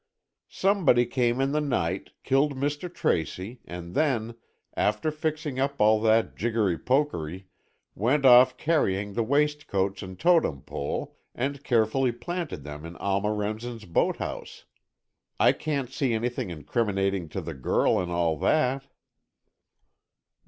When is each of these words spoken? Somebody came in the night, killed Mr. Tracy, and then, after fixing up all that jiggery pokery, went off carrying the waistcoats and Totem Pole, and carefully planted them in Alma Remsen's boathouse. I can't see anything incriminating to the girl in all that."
Somebody 0.49 1.05
came 1.05 1.39
in 1.39 1.51
the 1.51 1.61
night, 1.61 2.09
killed 2.23 2.55
Mr. 2.55 2.91
Tracy, 2.91 3.59
and 3.65 3.93
then, 3.93 4.33
after 4.75 5.11
fixing 5.11 5.59
up 5.59 5.75
all 5.79 6.01
that 6.01 6.35
jiggery 6.35 6.75
pokery, 6.79 7.45
went 7.93 8.25
off 8.25 8.57
carrying 8.57 9.13
the 9.13 9.21
waistcoats 9.21 10.01
and 10.01 10.19
Totem 10.19 10.63
Pole, 10.63 11.15
and 11.35 11.63
carefully 11.63 12.11
planted 12.11 12.63
them 12.63 12.83
in 12.83 12.95
Alma 12.95 13.31
Remsen's 13.31 13.85
boathouse. 13.85 14.65
I 15.39 15.51
can't 15.51 15.91
see 15.91 16.13
anything 16.15 16.49
incriminating 16.49 17.29
to 17.29 17.39
the 17.39 17.53
girl 17.53 17.99
in 18.01 18.09
all 18.09 18.35
that." 18.37 18.87